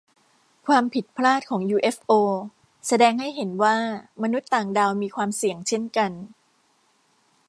[0.67, 2.11] ความผิดพลาดของยูเอฟโอ
[2.87, 3.75] แสดงให้เห็นว่า
[4.21, 6.11] มนุษย์ต่างดาวมีความเสี่ยงเช่นกัน